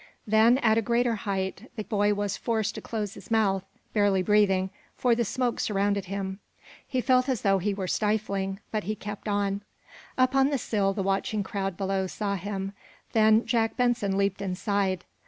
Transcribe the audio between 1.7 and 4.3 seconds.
the boy was forced to close his mouth, barely